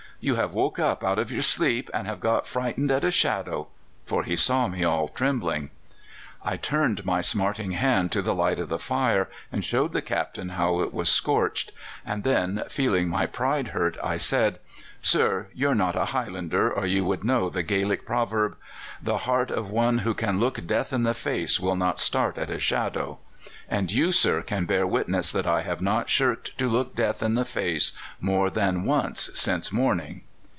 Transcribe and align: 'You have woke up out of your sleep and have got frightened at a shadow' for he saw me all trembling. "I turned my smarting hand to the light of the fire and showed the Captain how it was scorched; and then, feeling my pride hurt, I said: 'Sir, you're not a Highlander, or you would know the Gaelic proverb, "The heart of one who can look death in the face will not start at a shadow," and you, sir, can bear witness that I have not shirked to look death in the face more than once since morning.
'You 0.23 0.35
have 0.35 0.53
woke 0.53 0.77
up 0.77 1.03
out 1.03 1.17
of 1.17 1.31
your 1.31 1.41
sleep 1.41 1.89
and 1.95 2.05
have 2.05 2.19
got 2.19 2.45
frightened 2.45 2.91
at 2.91 3.03
a 3.03 3.09
shadow' 3.09 3.69
for 4.05 4.21
he 4.21 4.35
saw 4.35 4.67
me 4.67 4.83
all 4.83 5.07
trembling. 5.07 5.71
"I 6.45 6.57
turned 6.57 7.03
my 7.03 7.21
smarting 7.21 7.71
hand 7.71 8.11
to 8.11 8.21
the 8.21 8.35
light 8.35 8.59
of 8.59 8.69
the 8.69 8.77
fire 8.77 9.29
and 9.51 9.65
showed 9.65 9.93
the 9.93 10.01
Captain 10.03 10.49
how 10.49 10.81
it 10.81 10.93
was 10.93 11.09
scorched; 11.09 11.71
and 12.05 12.23
then, 12.23 12.61
feeling 12.69 13.09
my 13.09 13.25
pride 13.25 13.69
hurt, 13.69 13.97
I 14.03 14.17
said: 14.17 14.59
'Sir, 15.01 15.47
you're 15.55 15.73
not 15.73 15.95
a 15.95 16.05
Highlander, 16.13 16.71
or 16.71 16.85
you 16.85 17.03
would 17.03 17.23
know 17.23 17.49
the 17.49 17.63
Gaelic 17.63 18.05
proverb, 18.05 18.57
"The 19.01 19.17
heart 19.25 19.49
of 19.49 19.71
one 19.71 19.99
who 19.99 20.13
can 20.13 20.39
look 20.39 20.67
death 20.67 20.93
in 20.93 21.01
the 21.01 21.15
face 21.15 21.59
will 21.59 21.75
not 21.75 21.97
start 21.97 22.37
at 22.37 22.51
a 22.51 22.59
shadow," 22.59 23.17
and 23.67 23.89
you, 23.89 24.11
sir, 24.11 24.41
can 24.41 24.65
bear 24.65 24.85
witness 24.85 25.31
that 25.31 25.47
I 25.47 25.61
have 25.61 25.79
not 25.79 26.09
shirked 26.09 26.57
to 26.57 26.67
look 26.67 26.93
death 26.93 27.23
in 27.23 27.35
the 27.35 27.45
face 27.45 27.93
more 28.19 28.49
than 28.49 28.83
once 28.83 29.29
since 29.33 29.71
morning. 29.71 30.23